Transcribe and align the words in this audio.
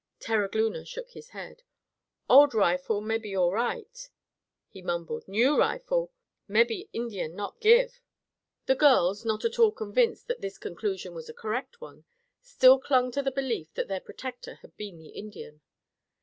Terogloona 0.19 0.83
shook 0.83 1.11
his 1.11 1.29
head. 1.29 1.61
"Old 2.27 2.55
rifle, 2.55 3.01
mebby 3.01 3.35
all 3.35 3.51
right," 3.51 4.09
he 4.67 4.81
mumbled; 4.81 5.27
"new 5.27 5.55
rifle, 5.55 6.11
mebby 6.47 6.89
Indian 6.91 7.35
not 7.35 7.59
give." 7.61 8.01
The 8.65 8.73
girls, 8.73 9.25
not 9.25 9.45
at 9.45 9.59
all 9.59 9.71
convinced 9.71 10.27
that 10.27 10.41
this 10.41 10.57
conclusion 10.57 11.13
was 11.13 11.29
a 11.29 11.35
correct 11.35 11.81
one, 11.81 12.05
still 12.41 12.79
clung 12.79 13.11
to 13.11 13.21
the 13.21 13.29
belief 13.29 13.71
that 13.75 13.87
their 13.89 14.01
protector 14.01 14.55
had 14.63 14.75
been 14.75 14.97
the 14.97 15.09
Indian. 15.09 15.61